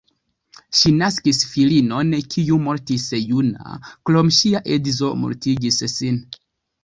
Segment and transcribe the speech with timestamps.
[0.77, 3.77] Ŝi naskis filinon, kiu mortis juna,
[4.11, 6.19] krome ŝia edzo mortigis sin.